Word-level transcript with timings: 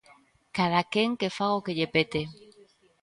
Cadaquén 0.55 1.09
que 1.19 1.33
faga 1.37 1.57
o 1.59 1.63
que 1.65 1.75
lle 1.77 1.87
pete. 1.95 2.21